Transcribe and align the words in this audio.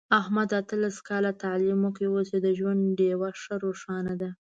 احمد 0.19 0.49
اتلس 0.61 0.95
کاله 1.07 1.31
تعلیم 1.43 1.79
وکړ، 1.83 2.03
اوس 2.11 2.29
یې 2.33 2.39
د 2.43 2.47
ژوند 2.57 2.81
ډېوه 2.97 3.29
ښه 3.41 3.55
روښانه 3.65 4.13
ده. 4.21 4.29